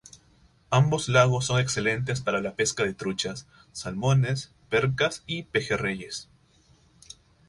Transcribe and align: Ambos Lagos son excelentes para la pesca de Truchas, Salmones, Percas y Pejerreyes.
Ambos 0.71 1.09
Lagos 1.09 1.45
son 1.45 1.59
excelentes 1.59 2.21
para 2.21 2.41
la 2.41 2.55
pesca 2.55 2.81
de 2.83 2.95
Truchas, 2.95 3.45
Salmones, 3.71 4.51
Percas 4.67 5.23
y 5.27 5.43
Pejerreyes. 5.43 6.27